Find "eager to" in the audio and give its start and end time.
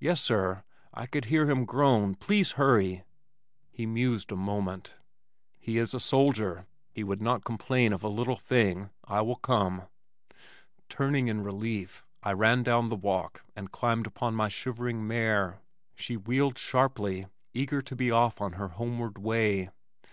17.52-17.94